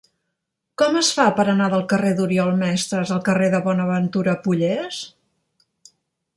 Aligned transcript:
Com 0.81 0.95
es 1.01 1.11
fa 1.17 1.25
per 1.39 1.45
anar 1.51 1.67
del 1.73 1.83
carrer 1.91 2.15
d'Oriol 2.21 2.49
Mestres 2.63 3.13
al 3.17 3.23
carrer 3.29 3.53
de 3.57 3.63
Bonaventura 3.69 4.37
Pollés? 4.49 5.03